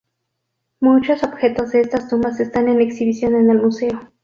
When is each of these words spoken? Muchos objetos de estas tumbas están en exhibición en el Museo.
Muchos 0.79 1.21
objetos 1.23 1.73
de 1.73 1.81
estas 1.81 2.07
tumbas 2.09 2.39
están 2.39 2.67
en 2.67 2.81
exhibición 2.81 3.35
en 3.35 3.51
el 3.51 3.61
Museo. 3.61 3.99